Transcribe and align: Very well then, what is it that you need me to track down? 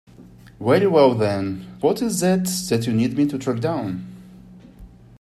Very 0.59 0.87
well 0.87 1.13
then, 1.13 1.77
what 1.79 2.01
is 2.01 2.23
it 2.23 2.45
that 2.69 2.87
you 2.87 2.91
need 2.91 3.15
me 3.15 3.27
to 3.27 3.37
track 3.37 3.59
down? 3.59 4.07